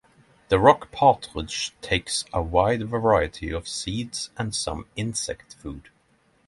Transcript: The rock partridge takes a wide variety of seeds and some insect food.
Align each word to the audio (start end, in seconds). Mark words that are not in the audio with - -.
The 0.49 0.57
rock 0.57 0.89
partridge 0.91 1.73
takes 1.83 2.25
a 2.33 2.41
wide 2.41 2.81
variety 2.89 3.51
of 3.51 3.67
seeds 3.67 4.31
and 4.35 4.55
some 4.55 4.87
insect 4.95 5.53
food. 5.53 5.89